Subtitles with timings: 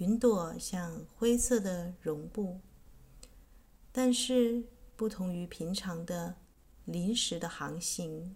[0.00, 2.58] 云朵像灰色的绒布，
[3.92, 4.64] 但是
[4.96, 6.36] 不同于平常的
[6.86, 8.34] 临时的航行，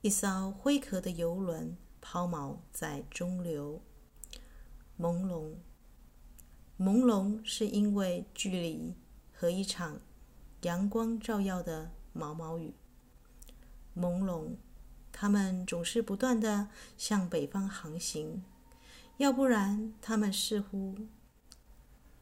[0.00, 3.82] 一艘灰壳的游轮抛锚在中流，
[4.98, 5.52] 朦胧，
[6.78, 8.94] 朦胧是因为距离
[9.34, 10.00] 和一场
[10.62, 12.72] 阳光照耀的毛毛雨，
[13.94, 14.56] 朦胧。
[15.12, 18.42] 他们总是不断的向北方航行，
[19.16, 20.96] 要不然他们似乎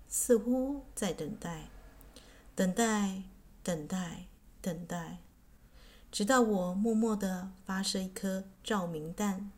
[0.08, 1.68] 似乎在等待，
[2.54, 3.22] 等待，
[3.62, 4.26] 等待，
[4.60, 5.18] 等待，
[6.10, 9.50] 直到我默默的发射一颗照明弹，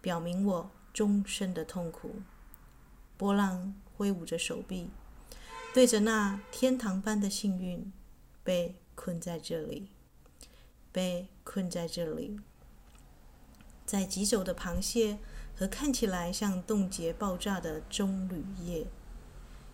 [0.00, 2.16] 表明我终身的痛苦。
[3.16, 4.90] 波浪挥舞着手臂，
[5.72, 7.92] 对着那天堂般的幸运，
[8.42, 9.88] 被困在这里。
[10.92, 12.38] 被困在这里，
[13.84, 15.18] 在疾走的螃蟹
[15.56, 18.86] 和看起来像冻结爆炸的棕榈叶，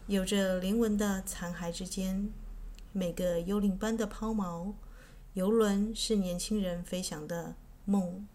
[0.06, 2.30] 有着灵魂的残骸之间，
[2.92, 4.74] 每个幽灵般的抛锚，
[5.32, 8.26] 游轮是年轻人飞翔的梦，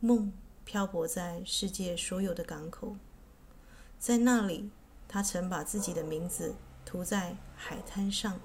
[0.00, 0.32] 梦
[0.64, 2.96] 漂泊在世界所有的港口，
[3.98, 4.70] 在那里，
[5.06, 6.54] 他曾把自己的名字
[6.86, 8.40] 涂在海滩上。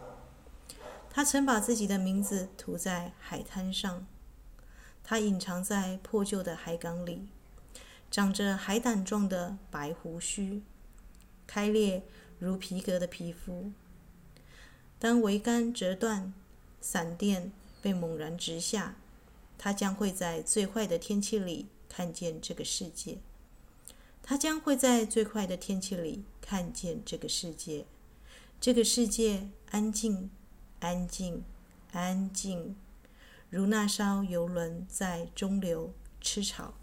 [1.11, 4.05] 他曾把自己的名字涂在海滩上，
[5.09, 7.27] 它隐藏在破旧的海港里，
[8.11, 10.61] 长着海胆状的白胡须，
[11.47, 12.03] 开裂
[12.38, 13.71] 如皮革的皮肤。
[14.99, 16.31] 当桅杆折断，
[16.80, 18.97] 闪电被猛然直下，
[19.57, 23.17] 它将会在最坏的天气里看见这个世界。
[24.21, 27.87] 它将会在最坏的天气里看见这个世界。
[28.61, 30.30] 这个世界安静。
[30.81, 31.43] 安静，
[31.91, 32.76] 安静，
[33.49, 36.78] 如那艘游轮在中流吃草。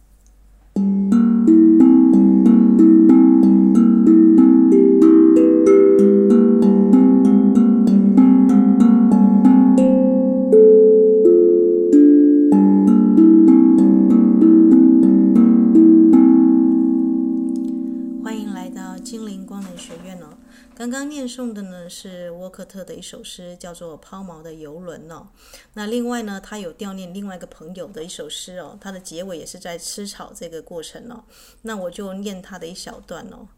[21.07, 25.29] 念诵的呢是沃克特的一首诗，叫做《抛锚的游轮》哦。
[25.75, 31.25] 那另外呢，他有悼念另外一个朋友的一首诗哦，他的结尾也是在吃草这个过程哦。
[31.63, 33.49] 那我就念他的一小段哦。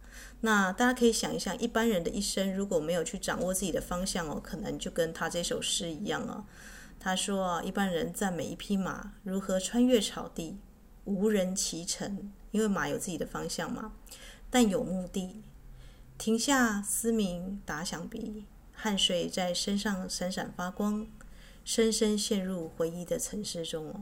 [0.40, 6.44] 那大家可以想一想，一般人的一生如果没有去掌握自己的方向哦，可能就跟他这首诗一样哦。
[7.00, 10.58] 他说啊，一般人赞美一匹马如何穿越草地，
[11.04, 13.92] 无人骑乘，因为马有自己的方向嘛，
[14.50, 15.42] 但有目的。
[16.18, 21.06] 停下，嘶鸣，打响鼻，汗水在身上闪闪发光，
[21.64, 24.00] 深深陷入回忆的沉思中哦。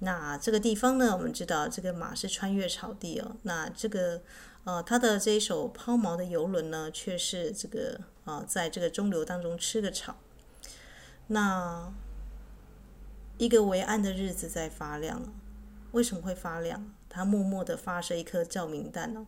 [0.00, 3.36] 那这个地方呢，我们知道这个马是穿越草地哦。
[3.42, 4.20] 那这个
[4.64, 10.16] 呃，他的这一艘抛锚的游轮呢，却是这个、呃，在这个中流当中吃个草。
[11.28, 11.92] 那
[13.38, 15.22] 一个微暗的日子在发亮，
[15.92, 16.92] 为什么会发亮？
[17.08, 19.26] 他默默地发射一颗照明弹哦，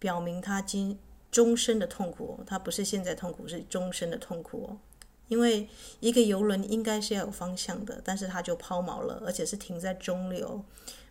[0.00, 0.98] 表明他今。
[1.32, 4.78] 终身的痛苦，它不是现在痛苦，是终身的痛苦哦。
[5.28, 5.66] 因为
[5.98, 10.62] 一个游轮应该是要有方向的，但是它就抛锚了，而且是停在中流。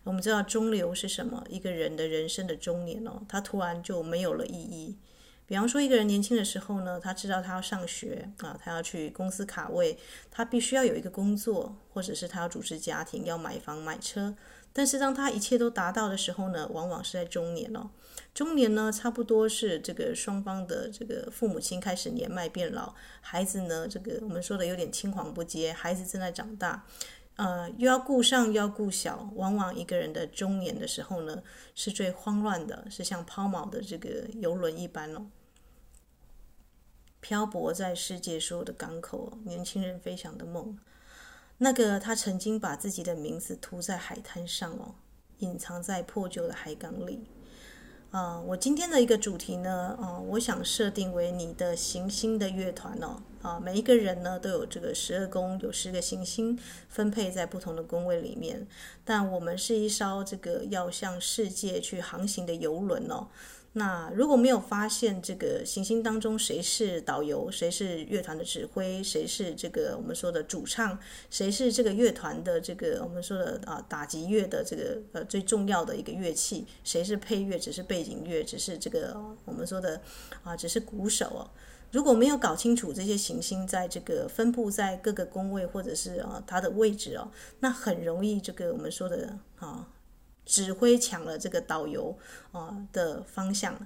[0.04, 1.44] 我们知道中流是什么？
[1.48, 4.96] 一个人的人生的中年哦，他突然就没有了意义。
[5.44, 9.98] 比方说，一个人年轻的时候呢，他知道他要上学啊，他要去公司卡位，
[10.30, 14.34] 他必须要有一个工作，或者是他要组织家庭，要买房买车。
[14.72, 17.90] 但是当他一切都达到的时候呢，往往是在中年哦。
[18.34, 26.86] 中年呢，差不多是这个双方的这个父母亲开始年迈变老，孩子呢，这个我们说的有点青黄不接，孩子正在长大，
[27.36, 31.42] 呃，又要顾上又要顾小，往往一个人的中年的时候呢，
[31.74, 35.26] 是最慌乱的，是像抛锚的这个游轮一般哦，
[37.20, 40.78] 漂泊在世界所有的港口，年轻人飞翔的梦。
[41.58, 44.94] 那个他曾经把自己的名字涂在海滩上哦，
[45.38, 47.24] 隐藏在破旧的海港里。
[48.12, 53.22] 啊、我今天的一个主题呢，啊、我想设定为你的行星的乐团哦。
[53.40, 56.56] 啊、每一个人呢都有这个十二宫，有十个行星
[56.90, 58.66] 分配在不同的宫位里面。
[59.02, 63.28] 但我们是一艘这个要向世界去航行的游轮哦。
[63.74, 70.98] 那如果没有发现这个行星当中谁是导游，谁是乐团的指挥，谁是这个我们说的主唱，
[71.30, 79.16] 谁是这个乐团的这个我们说的啊打击乐的这个呃最重要的一个乐器，谁是配乐，只是背景乐，只是这个
[79.46, 80.02] 我们说的
[80.42, 81.48] 啊只是鼓手哦。
[81.92, 87.30] 如果没有搞清楚这些行星在这个分布在各个宫位或者是啊它的位置哦，
[87.60, 89.88] 那很容易这个我们说的啊。
[90.44, 92.18] 指挥抢了这个导游
[92.52, 93.76] 啊的方向，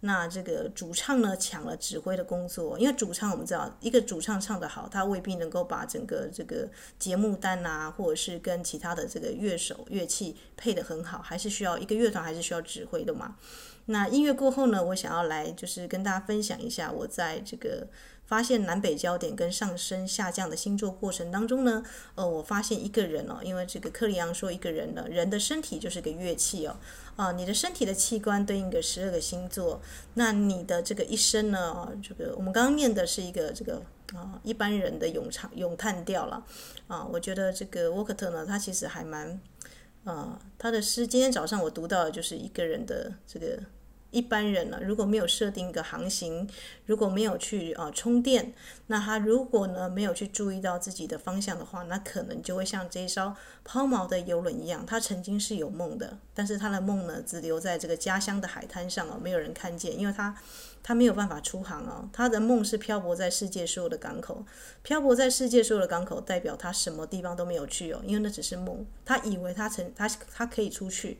[0.00, 6.68] 那这个主唱呢抢了指挥的工作，因为主唱我们知道，一个主唱唱得好，他未必能够把整个这个
[6.98, 13.36] 节目单啊，或者是跟其他的这个乐手乐器配得很好，还是需要一个乐团还是需要指挥的嘛。
[13.86, 17.86] 那音乐过后呢，我想要来就是跟大家分享一下我在这个。
[18.26, 21.80] 发现南北焦点跟上升下降的星座过程当中呢，
[22.16, 26.76] 呃，我发现一个人哦，因为这个克里昂说一个人呢，人的身体就是个乐器哦，
[27.16, 29.80] 啊，你的身体的器官对应个十二个星座，
[30.14, 33.82] 那你的这个一生呢，啊，这个我们刚刚念的是一个这个
[34.14, 36.44] 啊一般人的咏唱咏叹调了，
[36.86, 39.40] 啊，我觉得这个沃克特呢，他其实还蛮，
[40.04, 43.58] 啊，他的诗今天早上我读到的就是一个人的这个。
[44.16, 46.48] 一般人呢，如果没有设定一个航行，
[46.86, 48.54] 如果没有去啊、充电，
[48.86, 60.34] 那他如果呢没有去注意到自己的方向的话，那可能就会像这一艘抛锚的游轮一样，他曾经是有梦的，但是他的梦呢只留在这个家乡的海滩上哦，没有人看见，因为他
[60.82, 64.46] 他没有办法出航哦，他的梦是漂泊在世界所有的港口，
[64.82, 71.18] 漂泊在世界所有的港口，代表他什么地方都没有去哦，因为那只是梦，他以为他曾他他可以出去。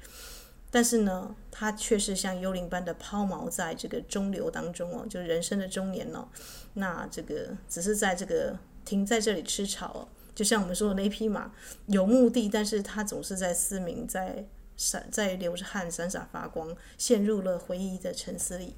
[0.77, 6.29] 但是呢，他却是像幽灵般的抛锚在这个中流当中哦，就人生的中年哦。
[6.75, 11.51] 那这个只是在这个停在这里吃草哦，就像我们说的那匹马
[11.87, 14.45] 有目的，但是他总是在嘶鸣，在
[14.77, 18.75] 闪，在流着汗，闪闪发光，陷入了回忆的沉思里。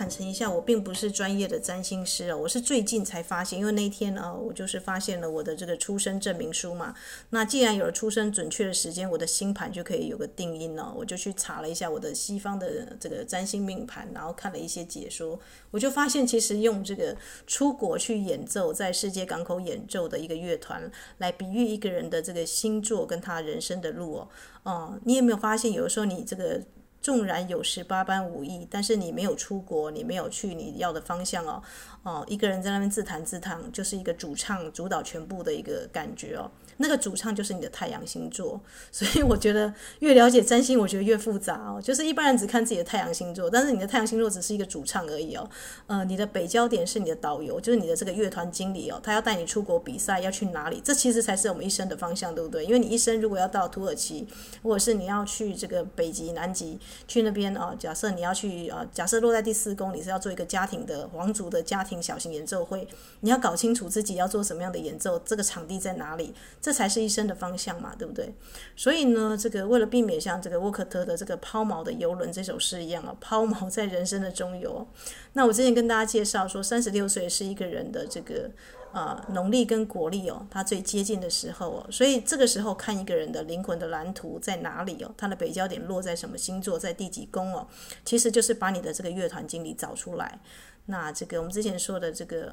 [0.00, 6.94] 坦诚一下，我并不是专业的占星师哦，我是最近才发现，因为那一天啊，我就是发现了我的这个出生证明书嘛。
[7.28, 10.90] 那既然有了出生准确的时间，我的星盘就可以有个定音了。
[10.96, 15.38] 我就去查了一下我的西方的这个占星命盘，然后看了一些解说，
[15.70, 17.14] 我就发现其实用这个
[17.46, 24.28] 出国去演奏，在世界港口演奏的一个乐团，来比喻一个人的这个星座跟他人生的路哦。
[24.62, 26.62] 哦，你有没有发现，有的时候你这个。
[27.00, 31.62] 纵然有十八般武艺，但是你没有出国，你没有去你要的方向哦，
[32.02, 36.50] 哦，一个人在那边自弹自唱，就是一个主唱主导全部的一个感觉哦。
[36.78, 38.58] 那个主唱就是你的太阳星座，
[38.90, 41.78] 所以我觉得越了解占星，我觉得越复杂哦。
[41.78, 45.46] 就是一般人只看自己的太阳星座，但是你的太阳星座只是一个主唱而已哦。
[45.88, 50.80] 呃，你的北焦点是你的导游，就是你的这个乐团经理哦，他要带你出国比赛，要去哪里？
[50.82, 52.64] 这其实才是我们一生的方向，对不对？
[52.64, 54.26] 因为你一生如果要到土耳其，
[54.62, 62.86] 或者是你要去这个北极、南极，去那边啊，假设你要去啊，假设落在第四宫，你是要做一个家庭的皇族的家庭听小型演奏会，
[63.20, 66.32] 你要搞清楚自己要做什么样的演奏，这个场地在哪里？
[66.60, 68.32] 这才是一生的方向嘛，对不对？
[68.76, 74.86] 所以呢，这个为了避免像这个沃克特的这个抛锚的游轮这首诗一样啊，抛锚在人生的中游。
[75.32, 78.50] 那我之前跟大家介绍说，三十六岁是一个人的这个
[78.92, 81.86] 呃农历跟国历哦，它最接近的时候哦。
[81.90, 87.66] 所以这个时候看一个人的灵魂的蓝图在哪里哦，他的北焦点落在什么星座，在第几宫哦，
[88.04, 90.38] 其实就是把你的这个乐团经理找出来。
[90.86, 92.52] 那这个我们之前说的这个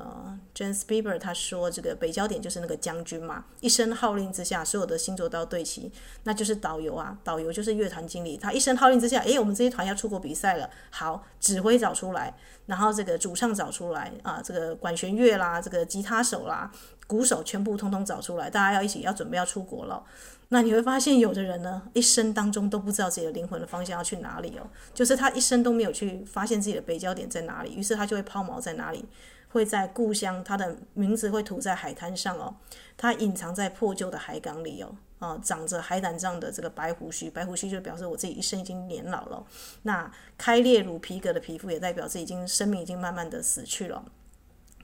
[0.53, 5.91] James Bieber 他说这个北焦点就是那个将军嘛，一声号令之下，所有的星座都要对齐，
[6.23, 12.35] 那就是导游啊，导游就是乐团经理，他一声号令之下，诶，我们这些团要出国比赛了，好，指挥找出来，
[12.67, 16.71] 然后这个主唱找出来啊，这个管弦乐啦，这个吉他手啦，
[17.07, 20.03] 鼓手全部通通找出来，大家要一起要准备要出国了。
[20.49, 29.03] 那你会发现，有的人呢，一生当中都不知道自己的灵魂的方向要去哪里哦，就是他一生都没有去发现自己的北焦点在哪里，于是他就会抛锚在哪里，
[29.49, 32.55] 会在故乡，他的名字会涂在海滩上哦，
[32.95, 39.45] 他隐藏在破旧的海港里哦，啊，长着海胆状的这个白胡须，白胡须就表示我自己一生已经年老了，
[39.81, 44.01] 那开裂如皮革的皮肤也代表自己已经生命已经慢慢的死去了。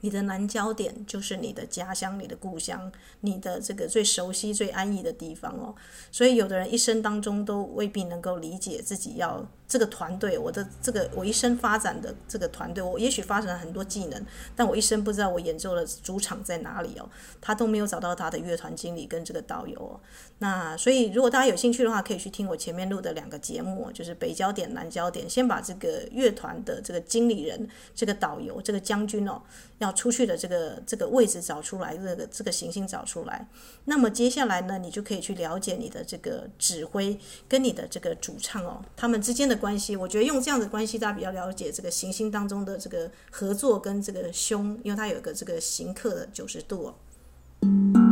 [0.04, 5.74] 你的南焦点就是你的家乡、你的故乡、你的这个最熟悉、最安逸的地方哦。
[6.12, 17.08] 所以，有的人一生当中都未必能够理解自己要这个团队，我的这个我一生发展的这个团队，我也许发展了很多技能，但我一生不知道我演奏的主场在哪里哦，
[17.40, 19.98] 他都没有找到他的乐团经理跟这个导游哦。
[20.38, 29.40] 那所以如果大家有兴趣的话，可以去听我前面录的两个节目，就是北焦点、南焦点，先把这个乐团的这个经理人、这个导游、这个将军哦，
[29.78, 33.48] 要出去的这个这个位置找出来，这个这个行星找出来。
[33.86, 37.18] 那么接下来呢，你就可以去了解你的这个指挥
[37.48, 39.53] 跟你的这个主唱哦，他们之间的。
[39.56, 48.03] 关系，我觉得用这样的关系，大家比较了解这个行星当中的这个合作跟这个凶，因为它有一个这个行克的九十度哦。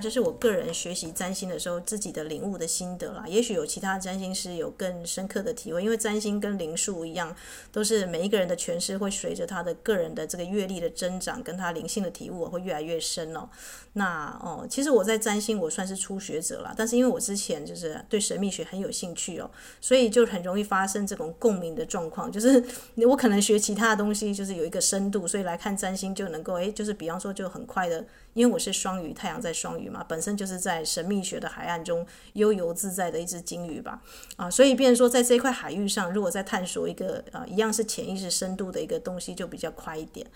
[0.00, 3.24] 这是我个人学习占星的时候自己的领悟的心得啦。
[3.28, 7.34] 也许有其他占星师有更深刻的体会，因为占星跟灵数一样，
[7.70, 13.48] 都是每一个人的诠释会随着他的个人的这个阅历的增长，跟他灵性的体悟会越来越深哦。
[13.92, 22.64] 那哦，其实我在占星我算是初学者啦，但是因为我之前就是对神秘学很有兴趣哦，所以就很容易发生这种共鸣的状况，就是
[23.08, 28.04] 我可能学其他的东西就是有一个深度，所以来看占星就能够诶，就是比方说就很快的。
[28.34, 34.02] 因为我是双鱼，太阳在双鱼嘛，本身就是在神秘学的海岸中悠游自在的一只鲸鱼吧，
[34.36, 40.26] 啊，所以变成说在这一块海域上，如果在探索一个啊一样是潜意识深度的一个东西，就比较快一点。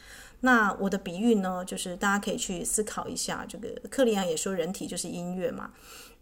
[0.41, 5.71] 那我的比喻呢，就是大家可以去思考一下，这个克里昂也说人体就是音乐嘛。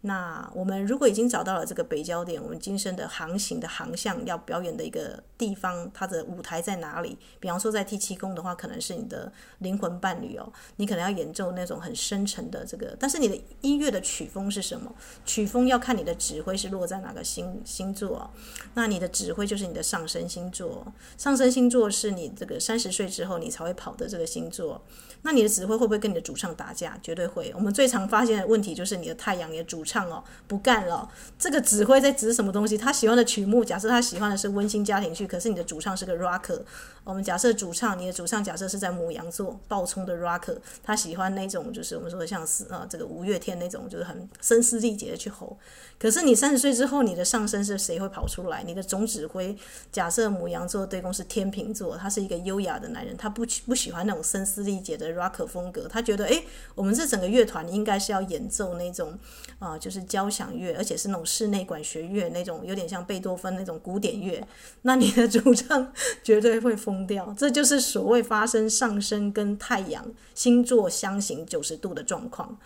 [0.05, 7.17] 那我们如果已经找到了这个北焦点，我们今生的航行的航向要表演的一个地方，它的舞台在哪里？
[7.39, 14.93] 比方说在第七宫的话，可能是你的灵魂伴侣哦，你可能要演奏那种很深沉的这个，但是你的音乐的曲风是什么？
[15.25, 18.29] 曲风要看你的指挥是落在哪个星星座哦。
[18.73, 20.85] 那你的指挥就是你的上升星座，
[21.17, 24.81] 上升星座是你这个三十岁之后你才会跑的这个星座。
[25.25, 26.97] 那你的指挥会不会跟你的主唱打架？
[27.01, 27.51] 绝对会。
[27.55, 31.09] 我们最常发现的问题就是你的太阳，你的主唱哦不干了。
[31.39, 32.77] 这个指挥在指什么东西？
[32.77, 36.61] 他喜欢的曲目，假设他喜欢的是温馨家庭剧，可是你的主唱是个 rocker。
[37.05, 45.57] 我们假设主唱，你的主唱假设是在母羊座暴冲的 rocker，他喜欢那种就是我们说的像是啊这个五月天那种，就是很声嘶力竭的去吼。
[45.97, 48.61] 可是你三十岁之后，你的上升是谁会跑出来？
[48.63, 49.55] 你的总指挥
[49.89, 55.12] 假设母羊座对宫是天秤座，他是一个优雅的男人，他不不喜欢那种声嘶力竭的。
[55.15, 56.43] Rock 风格，他觉得，诶，
[56.75, 59.17] 我们这整个乐团应该是要演奏那种，
[59.59, 64.45] 啊、就是交响乐，而且是那种室内管弦乐那种，有点像贝多芬那种古典乐。
[64.81, 65.91] 那你的主唱
[66.23, 67.33] 绝对会疯掉。
[67.37, 72.57] 这就是所谓发生上升跟太阳星座相刑九十度的状况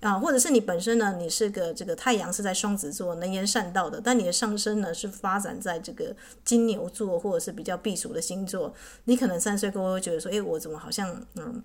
[0.00, 8.72] 啊，或者是你本身呢，你是个这个太阳是在双子座，能言善道的，但你的上升呢是发展在这个金牛座或者是比较避暑的星座，
[9.04, 11.62] 你可能三岁过后觉得说，诶，我怎么好像嗯。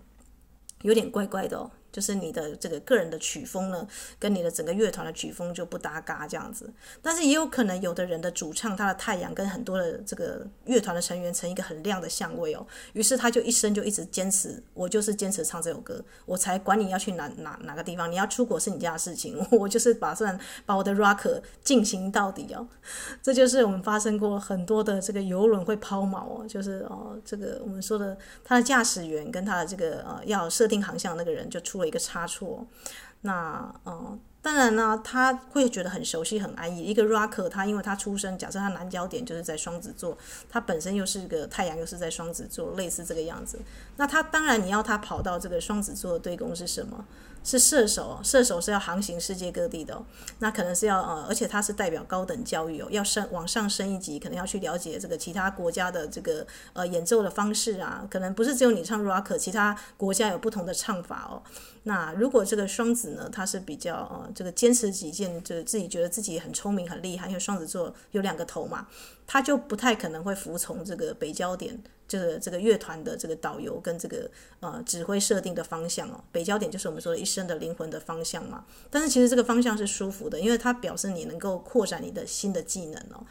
[0.81, 1.71] 有点怪怪的哦。
[1.95, 3.87] 就是你的这个个人的曲风呢，
[4.19, 6.69] 跟你的整个乐团的曲风就不搭嘎这样子。
[7.01, 22.67] 但是也有可能有的人的主唱他的太阳跟很多的这个乐团的成员成一个很亮的相位哦，于是他就一生就一直坚持，我就是坚持唱这首歌，我才管你要去哪哪哪个地方，你要出国是你家的事情， 我就是打算把我的 rock 进行到底哦。
[23.23, 31.84] 这就是我们发生过很多的这个游轮会抛锚哦，就是哦这个我们说的他的驾驶员跟他的这个呃要设定航向那个人就出了。
[31.85, 32.65] 一个差错，
[33.21, 36.83] 那嗯，当然呢，他会觉得很熟悉、很安逸。
[36.83, 40.17] 一个 rocker，他因为他出生，假设他南焦点就是在双子座，
[40.49, 43.59] 他本身又是个太阳，又是在双子座，类似这个样子。
[43.97, 47.05] 那他当然你要他跑到这个双子座的对宫是什么？
[47.45, 50.03] 是射手，射手是要航行世界各地的，
[50.39, 61.43] 那可能是要呃，而且它是代表高等教育哦，要升往上升一级，可能要去了解这个其他国家的这个呃演奏的方式啊，可能不是只有你唱 rock，其他国家有不同的唱法哦。
[61.83, 68.87] 那如果这个双子呢，他是比较呃这个坚持己见，就是自己觉得自己很聪明很厉害，因为双子座有两个头嘛，
[69.27, 71.81] 他就不太可能会服从这个北焦点。
[72.07, 74.29] 这个这个乐团的这个导游跟这个
[74.59, 78.63] 呃指挥设定的方向哦，北焦点就是我们说的一生的灵魂的方向嘛。
[78.91, 83.25] 但是其实这个方向是舒服的，因为它表示你能够扩展你的新的技能哦。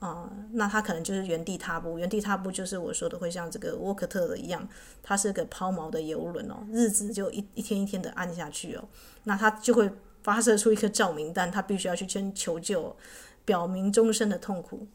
[0.00, 4.66] 啊、那他可能就是原地踏步，原地踏步就是我说的会像这个沃克特的一样，
[5.02, 8.84] 它是个抛锚的游轮哦，日子就一一天一天的按下去哦，
[9.24, 9.90] 那他就会
[10.22, 12.96] 发射出一颗照明弹，他必须要去求求救，
[13.44, 14.86] 表明终身的痛苦。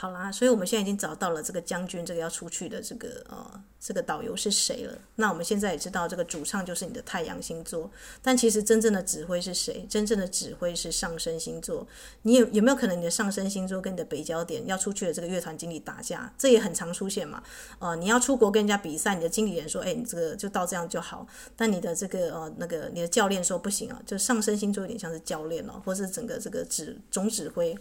[0.00, 4.96] 好啦，所以我们现在已经找到了这个将军，这个要出去的这个呃，这个导游是谁了？
[5.16, 7.90] 那我们现在也知道这个主唱就是你的太阳星座，
[8.22, 9.84] 但其实真正的指挥是谁？
[9.90, 11.84] 真正的指挥是上升星座。
[12.22, 16.32] 你有有没有可能你的上升星座跟你的北焦点要出去的这个乐团经理打架？
[16.38, 17.42] 这也很常出现嘛。
[17.80, 21.26] 呃，你要出国跟人家比赛，你的经理人说，哎，你这个就到这样就好。
[21.56, 27.76] 但你的这个呃那个你的教练说不行啊，就上升星座有点像是教练哦，或是整个这个指总指挥。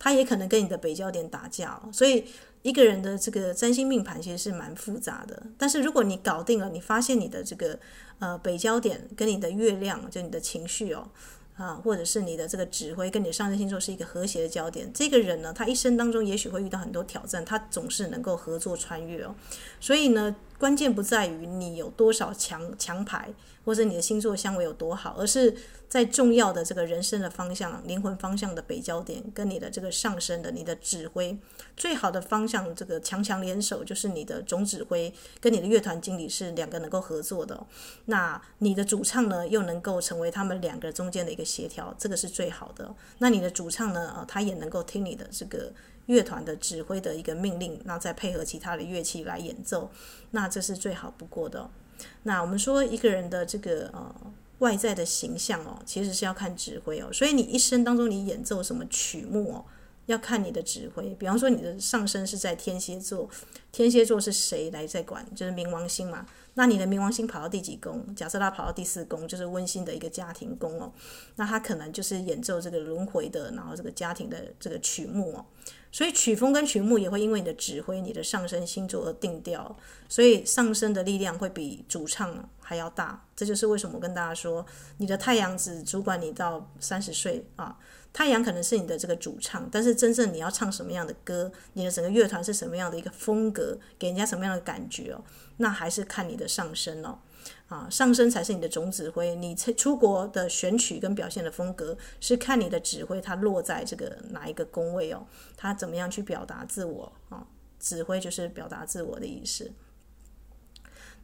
[0.00, 2.24] 他也可能跟你的北焦点打架哦，所以
[2.62, 5.42] 一个人的这个占星命盘其实是蛮复杂的。
[5.56, 7.78] 但是如果你搞定了，你发现你的这个
[8.18, 11.08] 呃北焦点跟你的月亮，就你的情绪哦，
[11.56, 19.34] 啊，或者是你的这个指挥跟你上升星座是一个和谐的焦点，这个人呢，他一生当中也许会遇到很多挑战，他总是能够合作穿越哦。
[19.80, 23.32] 所以呢，关键不在于你有多少强强牌，
[23.64, 25.56] 或者你的星座相位有多好，而是。
[25.90, 31.36] 在重要的这个人生的方向、灵魂方向的北焦点，跟你的这个上升的你的指挥
[31.76, 37.66] 最好的方向，这个强强联手，就是你的总指挥跟你的乐团经理是两个能够合作的。
[38.04, 42.94] 那你的主唱呢，又能够成为他们两个中间的一个协调，这个是最好的。
[43.18, 45.72] 那你的主唱呢，呃，他也能够听你的这个
[46.06, 49.90] 乐团的指挥的一个命令，那再配合其他的乐器来演奏，
[50.32, 51.70] 那这是最好不过的。
[52.22, 54.14] 那我们说一个人的这个呃。
[54.60, 59.64] 外在的形象哦，其实是要看指挥哦，所以你一生当中你演奏什么曲目哦，
[60.10, 61.14] 要看你的指挥。
[61.14, 63.28] 比方说你的上升是在天蝎座，
[63.72, 65.26] 天蝎座是谁来在管？
[65.34, 66.26] 就是冥王星嘛。
[66.54, 68.14] 那你的冥王星跑到第几宫？
[68.14, 70.92] 假设他跑到第四宫，就是温馨的一个家庭宫哦，
[71.36, 75.46] 那他可能就是演奏这个轮回的，然后这个家庭的这个曲目哦。
[75.92, 79.76] 所以曲风跟曲目也会因为你的指挥、你的上升星座而定调，
[80.08, 83.24] 所以上升的力量会比主唱还要大。
[83.34, 84.64] 这就是为什么我跟大家说，
[84.98, 87.78] 你的太阳只主管你到三十岁啊。
[88.12, 95.22] 太阳可能是你的这个主唱，但是真正你要唱什么样的歌，你的整个乐团是什么样的一个风格，给人家什么样的感觉哦，
[95.58, 97.18] 那还是看你的上升哦。
[97.68, 99.34] 啊，上升才是你的总指挥。
[99.36, 105.24] 你出国的选曲跟表现的风格，是看你的指挥它落在这个哪一个宫位哦，
[105.56, 107.46] 它怎么样去表达自我啊？
[107.78, 109.72] 指挥就是表达自我的意思。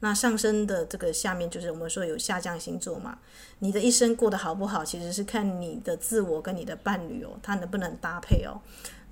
[0.00, 3.19] 那上升的这个下面就是我们说有下降星座嘛，
[3.61, 8.61] 你的一生过得好不好，其实是看你的自我跟你的伴侣哦，他能不能搭配哦。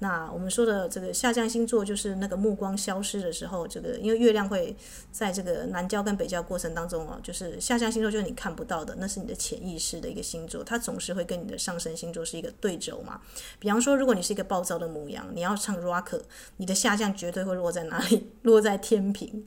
[0.01, 4.77] 那我们说的这个下降星座，就是那个目光消失的时候，这个因为月亮会
[5.11, 13.21] 在这个南交跟北交过程当中哦，就是下降星座就是你看不到的，那是你的潜意识的一个星座，它总是会跟你的上升星座是一个对轴嘛。
[13.59, 16.21] 比方说，如果你是一个暴躁的母羊，你要唱 rock，
[16.57, 18.31] 你的下降绝对会落在哪里？
[18.43, 19.45] 落在天平。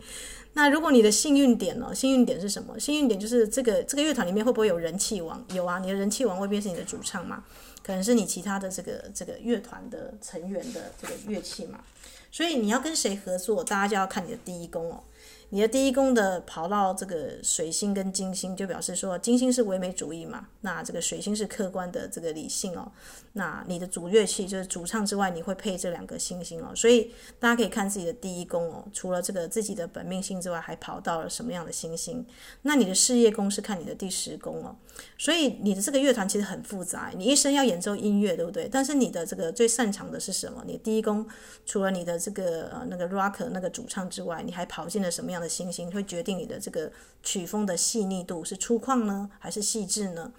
[0.53, 1.93] 那如果你的幸运点呢？
[1.93, 2.79] 幸运点是什么？
[2.79, 5.45] 幸运点就是这个这个乐团里面会不会有人气王？
[5.53, 7.43] 有啊，你的人气王未必是你的主唱嘛。
[7.87, 11.79] 可能是你其他的这个这个乐团的成员的这个乐器嘛，
[12.29, 15.01] 所以你要跟谁合作，大家就要看你的第一宫哦。
[15.49, 22.91] 你的第一宫的跑到这个水星跟金星，就表示说金星是唯美主义嘛，那这个水星是客观的这个理性哦。
[23.33, 26.73] 那你的主乐器就是主唱之外，你会配这两个星星哦。
[26.75, 32.25] 所以大家可以看自己的第一宫哦，除了这个自己的本命星之外，还跑到了什么样的星星？
[32.63, 34.75] 那你的事业宫是看你的第十宫哦。
[35.17, 38.67] 所以你的这个乐团其实很复杂，你一生要演奏音乐，对不对？
[38.67, 40.63] 但是你的这个最擅长的是什么？
[40.65, 41.25] 你第一宫
[41.65, 46.91] 除了你的这个呃那个 rock 那个主唱之外，你还跑进了什么样的星星会决定你的这个
[47.23, 50.31] 曲风的细腻度是粗犷呢，还是细致呢？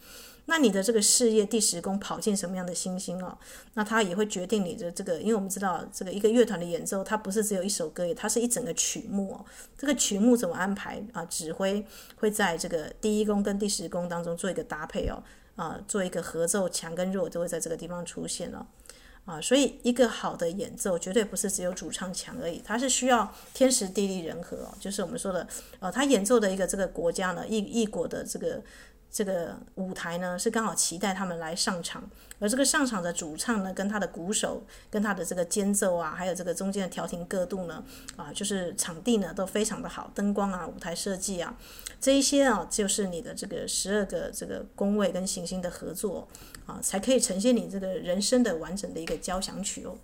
[0.50, 3.36] 那你的这个事业第十宫跑进什么样的星星哦？
[3.74, 9.44] 那它也会决定你的这个，因为我们知道这个一个乐团的演奏，它不是只有一首歌，它是一整个曲目哦。
[9.76, 11.22] 这个曲目怎么安排啊？
[11.26, 11.84] 指挥
[12.16, 15.22] 会在这个第一宫跟第十宫当中做一个搭配哦，
[15.56, 18.64] 啊，做一个合奏，强跟弱都会在这个地方出现哦。
[19.28, 25.46] 啊，所以一个好的演奏绝对不是只有主唱强而已，它是需要天时地利人和，就是我们说的，
[25.80, 28.62] 呃，他演奏的一个这个国家呢，异异国的这个。
[29.10, 37.82] 这个舞台呢，是刚好期待他们来上场，而这个上场的主唱呢，跟他的鼓手，跟他的这个间奏啊，还有这个中间的调停各度呢，
[38.16, 41.56] 啊，就是场地呢都非常的好，灯光啊，舞台设计啊，
[42.00, 46.28] 这一些啊，就是你的这个十二个这个宫位跟行星的合作
[46.66, 49.96] 啊，才可以呈现你这个人生的完整的一个交响曲哦。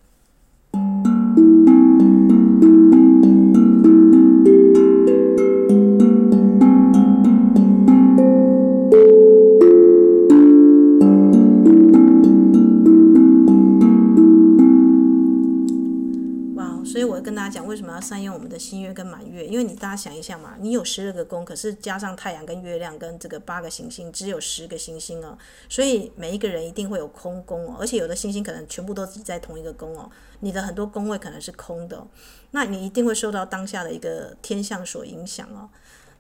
[19.95, 32.07] 家想一下嘛，你有十二个宫，可是加上太阳跟月亮跟这个八个行星，只有十个行星哦，所以每一个人一定会有空宫哦，而且有的星星可能全部都挤在同一个宫哦，你的很多宫位可能是空的，
[32.51, 35.71] 那你一定会受到当下的一个天象所影响哦，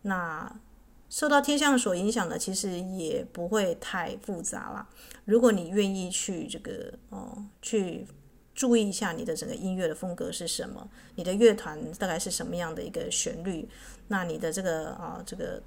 [0.03, 0.55] 那。
[1.11, 4.89] 受到天象所影响的，其实也不会太复杂啦。
[5.27, 8.05] 如果你愿意去这个哦，去
[8.55, 13.69] 注意一下你的整个音乐的风格是什么，你的乐团大概是什么样的一个旋律，
[14.09, 15.61] 那你的这个啊、这个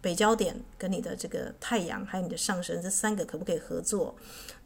[0.00, 4.14] 北焦点跟你的这个太阳还有你的上升这三个可不可以合作，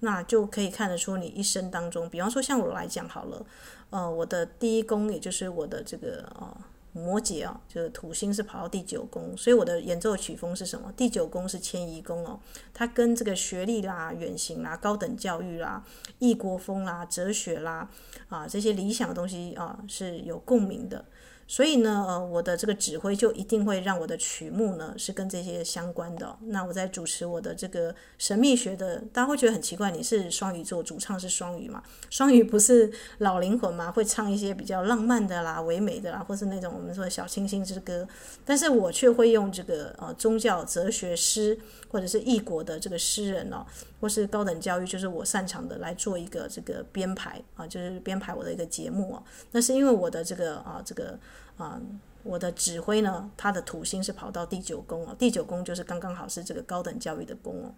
[0.01, 3.47] 那就可以看得出你一生当中，比方说像我来讲好了，
[3.91, 6.69] 呃，我的第一宫也就是我的这个啊。
[6.93, 10.93] 摩羯啊，就是土星是跑到第九宫，所以我的演奏曲风是什么？
[10.97, 12.39] 第九宫是迁移宫哦，
[12.75, 15.85] 它跟这个学历啦、远行啦、高等教育啦、
[16.19, 17.89] 异国风啦、哲学啦
[18.29, 21.05] 啊这些理想的东西啊是有共鸣的。
[21.47, 26.37] 所以呢，呃，我的这个指挥就一定会让我的曲目呢是跟这些相关的。
[26.47, 31.83] 那我在主持我的这个神秘学的，大家会觉得很奇怪，你是双鱼座，主唱是双鱼嘛？
[32.09, 33.93] 双鱼不是老灵魂吗？
[33.93, 38.09] 会唱一些比较浪漫的啦、唯美的啦，或是那种我们说小清新之歌。
[38.45, 43.67] 但是我却会用这个呃宗教、哲学诗，或者是异国的这个诗人哦，
[44.03, 49.23] 或是高等教育，就是我擅长的来做一个这个编排啊，就是编排我的一个节目啊。
[49.53, 51.19] 那是因为我的这个啊这个。
[51.59, 51.79] 啊，
[52.23, 57.75] 我的指挥呢，他的土星是跑到第九宫哦，第九宫就是刚刚好是这个高等教育的宫哦。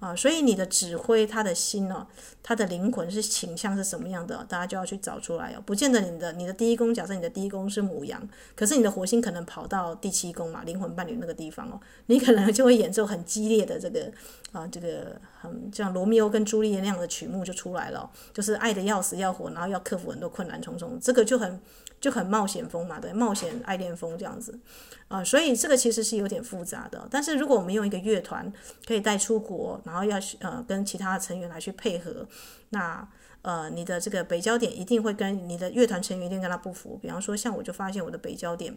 [0.00, 2.06] 啊，所以你的指挥他的心呢，
[2.42, 5.62] 他的灵魂是倾向是什么样的，大家就要去找出来哦。
[5.64, 14.12] 不见得你的你的第一宫，假设你的第一宫是母羊，可是你的火星可能跑到第七宫嘛，灵魂伴侣那个地方哦，你可能就会演奏很激烈的这个
[14.52, 21.58] 啊，这个很像罗密欧跟朱丽叶那样的曲目就出来了，就是爱得要死要活，然后要克服很多困难重重，这个就很。
[22.04, 24.52] 就很冒险风嘛，对，冒险爱恋风这样子，
[25.08, 27.08] 啊、呃，所以这个其实是有点复杂的。
[27.10, 28.52] 但是如果我们用一个乐团
[28.86, 32.28] 可以带出国，然后要呃跟其他的成员来去配合，
[32.68, 33.08] 那
[33.40, 36.98] 呃你的这个北焦点一定会跟你的乐团成员一定跟他不符。
[37.00, 38.76] 比方说像我就发现我的北焦点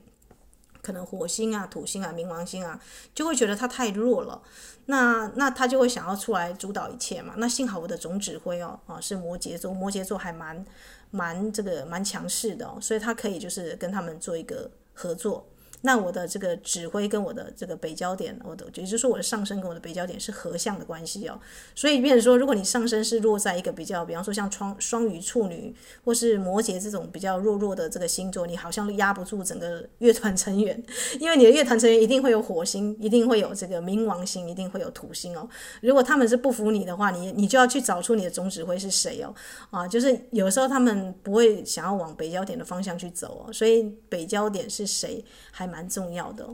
[0.82, 2.80] 可能火星啊、土星啊、冥王星啊，
[3.14, 4.42] 就会觉得他太弱了，
[4.86, 7.34] 那那他就会想要出来主导一切嘛。
[7.36, 10.66] 那幸好我的总指挥哦啊是摩羯座，摩羯座还蛮。
[11.12, 15.46] 蛮这个蛮强势的哦，所以他可以就是跟他们做一个合作。
[15.82, 21.40] 那我的这个指挥跟我的这个北焦点，我的也就是说我的上升跟我的北焦点是合相的关系哦。
[21.76, 30.82] 所以，变成说，如果你上升是落在一个比较，比方说像双双鱼、处女或是摩羯这种比较弱弱的这个星座，你好像压不住整个乐团成员，
[31.20, 35.48] 因为你的乐团成员一定会有火星，一定会有这个冥王星，一定会有土星哦。
[35.82, 39.34] 如果他们是不服你的话，你你就要去找出你的总指挥是谁哦。
[39.70, 46.48] 啊，就是有时候他们不会想要往北焦点的方向去走哦，所以北焦点是谁还蛮重要的，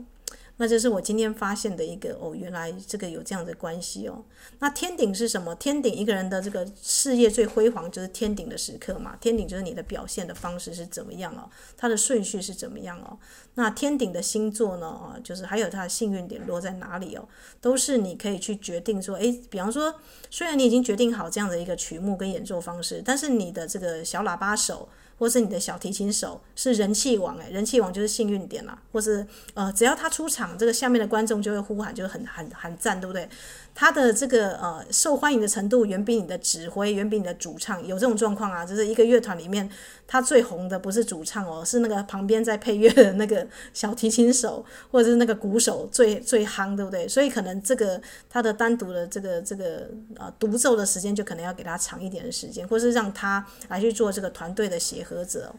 [0.56, 4.24] 那这是我今天发现的一个哦，原来这个有这样的关系哦。
[4.60, 5.52] 那天顶是什么？
[5.56, 9.16] 天顶一个人的这个事业最辉煌就是天顶的时刻嘛。
[9.20, 13.18] 天顶就是你的表现的方式是怎么样哦，它的顺序是怎么样哦。
[13.54, 14.86] 那天顶的星座呢？
[14.86, 17.28] 啊，就是还有它的幸运点落在哪里哦，
[17.60, 19.94] 都是你可以去决定说，诶，比方说，
[20.30, 24.88] 虽然你已经决定好这样的一个曲目跟演奏方式，但是你的这个小喇叭手。
[25.18, 33.28] 或是你的小提琴手是人气王诶，人气王就是幸运点啦，或是呃，只要他出场，这个下面的观众就会呼喊，就很很很赞，对不对？
[33.74, 39.68] 他的这个呃受欢迎的程度远比你的指挥，远比你的主唱有这种状况啊，就是一个乐团里面
[40.06, 47.08] 他最红的不是主唱哦，是那个旁边在配乐的那个小提琴手或者是那个鼓手最 最夯，对不对？
[47.08, 55.52] 所以可能这个他的单独的这个这个呃独奏的时间就可能要给他长一点的时间，或是让他来去做这个团队的协和者。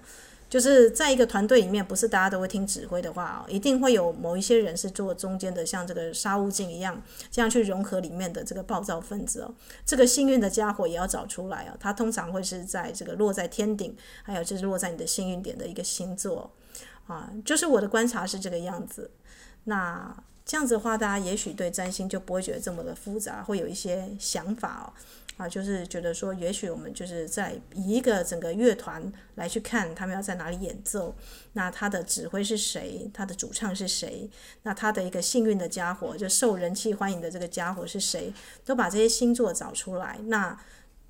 [0.50, 9.54] 就是在一个团队里面，不是大家都会听指挥的话哦，一定会有某一些人是做中间的，像这个沙悟净一样，这样去融合里面的这个暴躁分子哦。
[9.86, 16.52] 这个幸运的家伙也要找出来哦，他通常会是在这个落在天顶，还有就是落在你的幸运点的一个星座
[17.08, 17.30] 啊。
[17.44, 19.12] 就是我的观察是这个样子。
[19.66, 24.94] 那这样子的话，大家也许对占星就不会觉得这么的复杂，会有一些想法哦。
[25.38, 31.14] 啊，就是觉得说，也许我们就是在以一个整个乐团来去看他们要在哪里演奏，
[31.54, 34.30] 那他的指挥是谁，他的主唱是谁，
[34.64, 40.58] 那他的一个幸运的家伙，就受人气欢迎的这个家伙是谁，都把这些星座找出来，那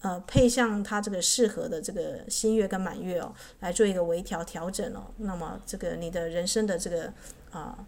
[0.01, 7.13] 呃配上他这个适合的这个新月跟满月哦，来做一个微调调整哦，那么这个你的人生的这个
[7.51, 7.85] 啊。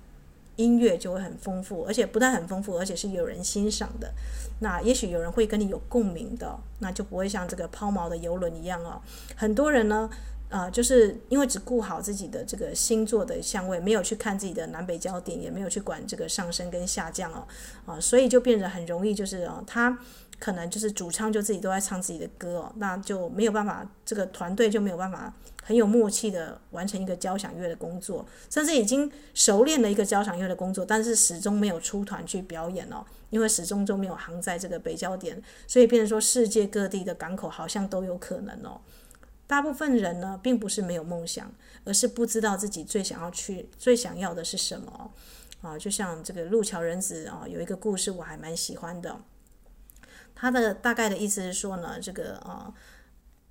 [0.57, 4.11] 音乐就会很丰富，而且不但很丰富，而且是有人欣赏的。
[4.59, 9.01] 那也许有人会跟你有共鸣的，那就不会像这个抛锚的游轮一样哦。
[9.35, 10.09] 很多人呢，
[10.49, 17.47] 啊，就是因为只顾好自己的这个星座的相位，没有去看自己的南北焦点，也没有去管这个上升跟下降哦，
[17.85, 19.97] 啊、所以就变得很容易，就是哦，他
[20.39, 38.79] 可能就是主唱就自己都在唱自己的歌哦，那就没有办法，这个团队就没有办法很有默契的完成一个交响乐的工作，甚至已经熟练了一个交响乐的工作，但是始终没有出团去表演哦，因为始终都没有航在这个北焦点，所以变成说世界各地的港口好像都有可能哦。
[39.47, 41.51] 大部分人呢，并不是没有梦想，
[41.83, 45.11] 而是不知道自己最想要去、最想要的是什么。
[45.61, 49.17] 啊，就像这个路桥人子啊，有一个故事我还蛮喜欢的。
[50.39, 52.71] 他的大概的意思是说呢，这个啊。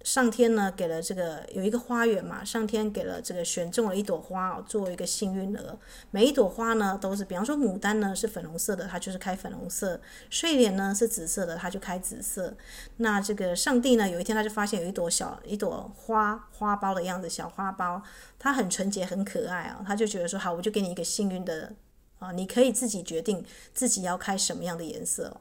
[0.04, 5.76] 上天呢，给了这个有一个花园嘛，上天给了这个选中了一朵花哦，作为一个幸运儿。
[6.12, 9.98] 每一朵花呢都是，比方说牡丹呢是粉红色的，它就是开粉红色；
[10.30, 12.54] 睡莲呢是紫色的，它就开紫色。
[12.98, 18.00] 那这个上帝呢，有一天他就发现有一朵小一朵花花苞的样子，小花苞，
[18.38, 21.72] 它很纯洁很可爱啊，他就觉得说好，我就给你一个幸运的
[22.20, 23.44] 啊，你可以自己决定
[23.74, 25.40] 自己要开什么样的颜色。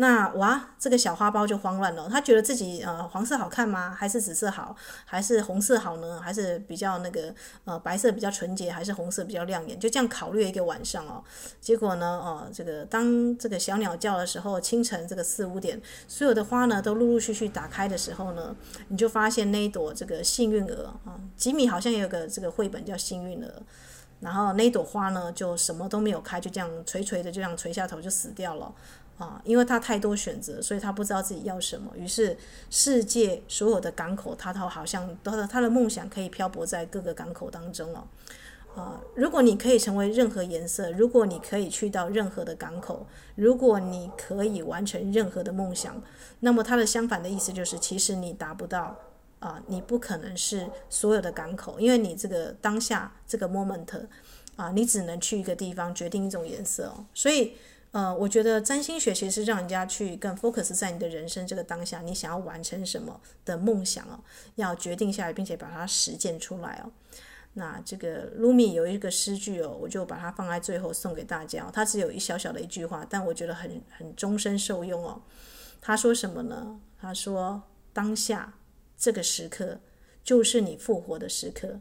[0.00, 2.08] 那哇，这个小花苞就慌乱了。
[2.08, 3.92] 他觉得自己呃黄色好看吗？
[3.98, 4.76] 还是紫色好？
[5.04, 6.20] 还是红色好呢？
[6.20, 7.34] 还是比较那个
[7.64, 8.70] 呃白色比较纯洁？
[8.70, 9.76] 还是红色比较亮眼？
[9.76, 11.24] 就这样考虑一个晚上哦。
[11.60, 18.54] 结果呢，哦、这个当这个小鸟叫的时候，清晨这个四五点，所有的花呢都陆陆续续打开的时候呢，
[18.86, 23.52] 你就发现那一朵这个幸运儿啊，吉米好像也有个这个绘本叫幸运儿，
[24.20, 28.72] 然后那朵花呢就什么都没有开，就这样垂垂的就这样垂下头就死掉了。
[29.18, 31.90] 啊，因为他太多选择，所以他不知道自己要什么。
[31.96, 32.36] 于是，
[32.70, 38.06] 世界所有的港口，他都好像他的他的梦想可以漂泊在各个港口当中哦。
[38.76, 46.00] 啊，如果你可以成为任何颜色，如果你可以去到任何的港口，如果你可以完成任何的梦想，
[46.38, 48.96] 那么它的相反的意思就是，其实你达不到
[49.40, 54.06] 啊，你不可能是所有的港口，因为你这个当下这个 moment
[54.54, 57.54] 啊，你只能去一个地方决定一种颜色哦，所以。
[57.90, 64.20] 呃，我觉得占星学其实是让人家去更 focus 在你的人生这个当下，你想要完成什么的梦想哦，
[64.56, 66.92] 要决定下来，并且把它实践出来哦。
[67.54, 71.70] 那这个 Lumi 有一个诗句哦，我就把它放在最后送给大家哦。
[71.72, 75.22] 它只有一小小的一句话，但我觉得很很终身受用哦。
[75.80, 76.78] 他说什么呢？
[77.00, 77.62] 他说
[77.94, 78.52] ：“当下
[78.98, 79.80] 这个时刻
[80.22, 81.80] 就是你复活的时刻。”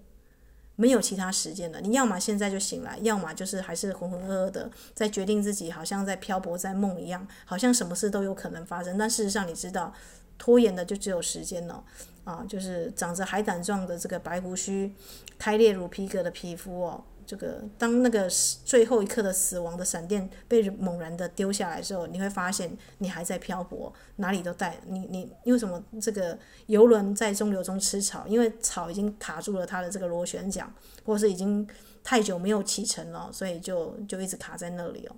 [0.78, 8.98] 没有其他时间了，你要么现在就醒来，要么就是还是浑浑噩噩的在决定自己，好像在漂泊在梦一样，好像什么事都有可能发生。
[8.98, 9.92] 但事实上，你知道，
[10.38, 11.84] 拖延的就只有时间了
[12.24, 12.46] 啊！
[12.48, 14.94] 就是长着海胆状的这个白胡须，
[15.40, 17.04] 开裂如皮革的皮肤哦。
[17.28, 18.28] 这个当那个
[18.64, 25.84] 最后一刻的死亡的闪电被猛然的丢下来的时候，你会发现你还在漂泊，哪里都带你你因为什么？
[26.02, 31.68] 这个游轮在中流中吃草，因为草已经卡住了它的这个螺旋桨，或者是已经
[32.02, 35.16] 太久没有启程了，所以就就一直卡在那里哦。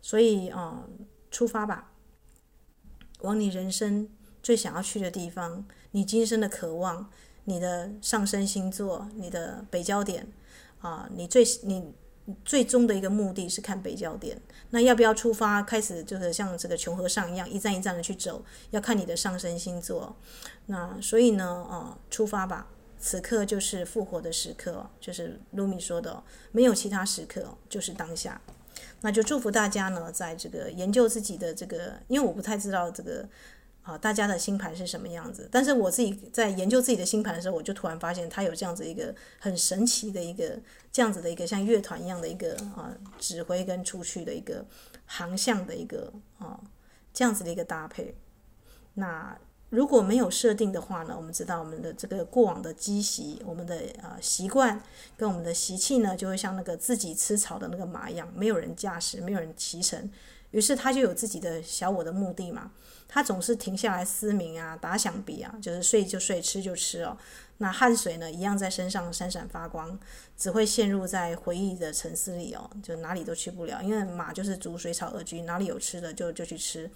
[0.00, 1.92] 所以啊、嗯，出发吧，
[3.20, 4.08] 往你人生
[4.42, 7.10] 最想要去的地方，你今生的渴望，
[7.44, 10.26] 你的上升星座，你的北焦点。
[10.86, 11.92] 啊，你最你
[12.44, 15.60] 最终的一个目的是看北焦点，那要不要出发？
[15.62, 20.14] 开始就是像这个穷和尚一样，一站一站的去走，要看你的上升星座。
[20.66, 22.68] 那所以呢，啊，出发吧！
[22.98, 26.22] 此刻就是复活的时刻，就是鲁米说的，
[26.52, 28.40] 没有其他时刻，就是当下。
[29.00, 33.28] 那就祝福大家呢，在这个研究自己的这个，因为我不太知道这个。
[33.86, 35.48] 啊，大家的星盘是什么样子？
[35.52, 40.58] 但是我自己在研究自己的星盘的时候，我就突然发现，它有这样子一个很神奇的一个
[40.90, 44.66] 这样子的一个像乐团一样的一个啊指挥跟出去的一个
[45.04, 46.60] 航向的一个啊
[47.14, 48.16] 这样子的一个搭配。
[48.94, 49.38] 那
[49.70, 54.82] 如果没有设定的话呢，我们知道我们的这个过往的积习，我们的啊习惯
[55.16, 60.10] 跟我们的习气呢，就会像那个自己吃草的那个马一样，没有人驾驶，没有人骑乘，
[60.50, 62.72] 于是他就有自己的小我的目的嘛。
[63.08, 67.16] 他总是停下来思鸣啊，打响鼻啊，就是睡就睡，吃就吃哦。
[67.58, 69.98] 那汗水呢，一样在身上闪闪发光，
[70.36, 73.82] 只会陷入在回忆的沉思里哦，就哪里都去不了。
[73.82, 76.90] 因为马就是逐水草而居，哪里有吃的就就去吃。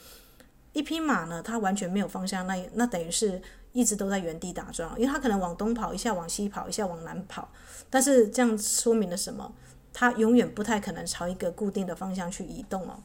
[0.72, 3.40] 一匹马呢，它完全没有方向，那那等于是
[3.72, 7.50] 一直都在原地打转，因为它可能往东跑，一下往西跑，一下往南跑。
[7.88, 9.52] 但是这样说明了什么？
[9.92, 13.02] 它永远不太可能朝一个固定的方向去移动哦。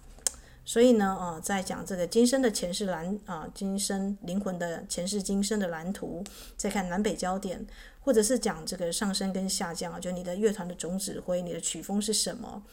[0.66, 6.24] 所以呢，呃，在讲这个今生的前世蓝啊，今生灵魂的前世今生的蓝图，
[6.58, 7.64] 再看南北焦点，
[8.02, 12.64] 或者是讲这个上升跟下降啊，就你的乐团的总指挥，你的曲风是什么？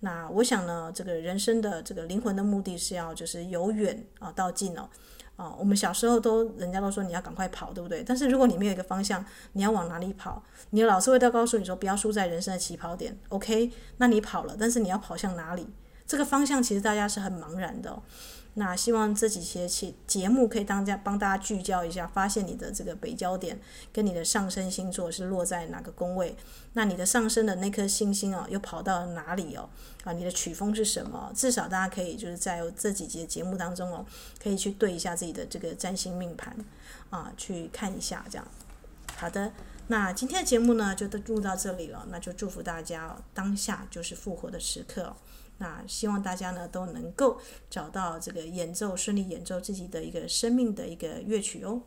[0.00, 4.88] 那我想呢，这个人生的这个灵魂的目的是要就是由远啊到近哦，
[5.36, 8.02] 啊，我们小时候都人家都说你要赶快跑，对不对？
[8.02, 10.42] 但是如果你没有一个方向，你要往哪里跑？
[10.70, 13.70] 你的老师会都告诉你说不要输在人生的起跑点，OK？
[13.98, 15.68] 那你跑了，但是你要跑向哪里？
[16.06, 18.02] 这个方向其实大家是很茫然的，
[18.54, 23.58] 那希望这几期节目可以当家帮大家聚焦一下，发现你的这个北焦点
[23.92, 26.36] 跟你的上升星座是落在哪个宫位，
[26.74, 29.70] 那你的上升的那颗星星哦，又跑到哪里哦？
[30.04, 31.32] 啊，你的曲风是什么？
[31.34, 34.04] 至少大家可以就是在这几节节目当中哦，
[34.42, 36.54] 可以去对一下自己的这个占星命盘
[37.08, 38.46] 啊，去看一下这样。
[39.16, 39.52] 好的，
[39.86, 45.16] 那今天的节目呢就都录到这里了，那就祝福大家哦，当下就是复活的时刻。
[45.58, 51.82] 那希望大家呢都能够找到这个演奏顺利演奏自己的一个生命的一个乐曲哦。